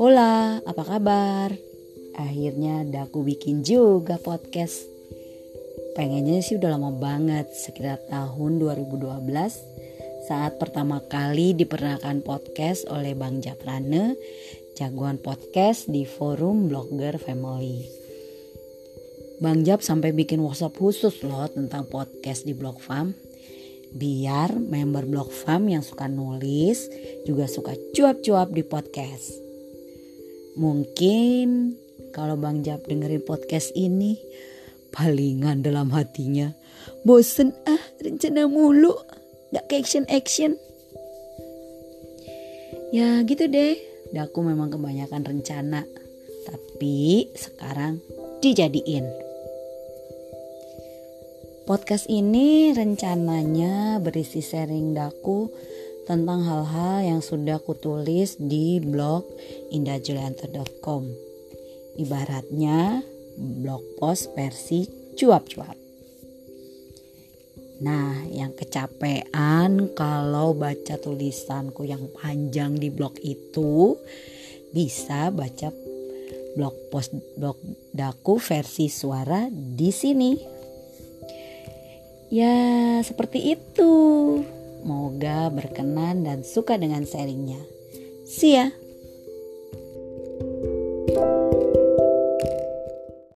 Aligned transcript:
Hola, 0.00 0.64
apa 0.64 0.84
kabar? 0.88 1.52
Akhirnya 2.16 2.80
daku 2.88 3.20
bikin 3.20 3.60
juga 3.60 4.16
podcast. 4.16 4.88
Pengennya 5.92 6.40
sih 6.40 6.56
udah 6.56 6.76
lama 6.76 6.96
banget, 6.96 7.52
sekitar 7.52 8.00
tahun 8.08 8.56
2012 8.56 9.20
saat 10.24 10.56
pertama 10.56 11.04
kali 11.04 11.52
diperkenalkan 11.52 12.24
podcast 12.24 12.88
oleh 12.88 13.12
Bang 13.12 13.44
Japrane, 13.44 14.16
jagoan 14.78 15.20
podcast 15.20 15.90
di 15.92 16.08
forum 16.08 16.72
Blogger 16.72 17.20
Family. 17.20 17.84
Bang 19.44 19.68
Jap 19.68 19.84
sampai 19.84 20.16
bikin 20.16 20.40
workshop 20.40 20.78
khusus 20.80 21.20
loh 21.20 21.44
tentang 21.52 21.84
podcast 21.90 22.48
di 22.48 22.56
Blog 22.56 22.80
Farm 22.80 23.12
biar 23.92 24.56
member 24.56 25.04
blog 25.04 25.28
farm 25.28 25.68
yang 25.68 25.84
suka 25.84 26.08
nulis 26.08 26.88
juga 27.28 27.44
suka 27.44 27.76
cuap-cuap 27.92 28.48
di 28.50 28.64
podcast. 28.64 29.51
Mungkin 30.52 31.78
kalau 32.12 32.36
Bang 32.36 32.60
Jab 32.60 32.84
dengerin 32.84 33.24
podcast 33.24 33.72
ini 33.72 34.20
palingan 34.92 35.64
dalam 35.64 35.88
hatinya 35.88 36.52
bosen 37.08 37.56
ah 37.64 37.80
rencana 38.04 38.44
mulu 38.44 38.92
gak 39.52 39.68
ke 39.68 39.80
action-action. 39.80 40.60
Ya 42.92 43.24
gitu 43.24 43.48
deh, 43.48 43.80
aku 44.12 44.44
memang 44.44 44.68
kebanyakan 44.68 45.24
rencana 45.24 45.88
tapi 46.44 47.32
sekarang 47.32 48.04
dijadiin. 48.44 49.08
Podcast 51.62 52.10
ini 52.10 52.74
rencananya 52.74 54.02
berisi 54.02 54.42
sharing 54.42 54.92
daku 54.92 55.48
tentang 56.06 56.42
hal-hal 56.42 57.06
yang 57.06 57.20
sudah 57.22 57.62
kutulis 57.62 58.38
di 58.38 58.82
blog 58.82 59.26
indahjulianto.com. 59.70 61.06
Ibaratnya 61.98 63.04
blog 63.38 63.82
post 64.00 64.32
versi 64.34 64.88
cuap-cuap. 65.14 65.76
Nah, 67.82 68.22
yang 68.30 68.54
kecapean 68.54 69.90
kalau 69.98 70.54
baca 70.54 70.94
tulisanku 71.02 71.82
yang 71.82 72.06
panjang 72.14 72.78
di 72.78 72.94
blog 72.94 73.18
itu 73.18 73.98
bisa 74.70 75.34
baca 75.34 75.74
blog 76.54 76.76
post 76.94 77.10
blog 77.34 77.58
daku 77.90 78.38
versi 78.38 78.86
suara 78.86 79.50
di 79.50 79.90
sini. 79.90 80.32
Ya, 82.32 83.02
seperti 83.04 83.52
itu. 83.52 83.92
Moga 84.82 85.46
berkenan 85.48 86.26
dan 86.26 86.42
suka 86.42 86.74
dengan 86.74 87.06
sharingnya. 87.06 87.62
See 88.26 88.58
ya. 88.58 88.74